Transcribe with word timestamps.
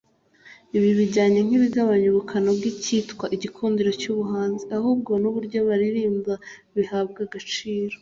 Ibi 0.75 0.89
byabaye 1.11 1.41
nk’ibigabanya 1.47 2.07
ubukana 2.09 2.49
bw’icyitwaga 2.57 3.33
igikundiro 3.37 3.89
ku 4.01 4.09
bahanzi 4.19 4.63
ahubwo 4.77 5.11
n’uburyo 5.21 5.59
baririmba 5.67 6.33
bihabwa 6.75 7.19
agaciro 7.27 7.95